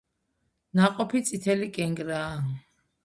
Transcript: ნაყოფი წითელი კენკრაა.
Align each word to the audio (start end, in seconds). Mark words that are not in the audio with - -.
ნაყოფი 0.79 1.21
წითელი 1.27 1.69
კენკრაა. 1.77 2.29